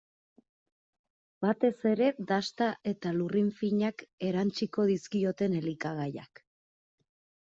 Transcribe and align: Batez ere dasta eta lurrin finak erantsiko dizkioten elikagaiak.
Batez 1.45 1.69
ere 1.89 2.07
dasta 2.31 2.69
eta 2.93 3.11
lurrin 3.19 3.51
finak 3.59 4.03
erantsiko 4.29 4.87
dizkioten 4.93 5.59
elikagaiak. 5.61 6.45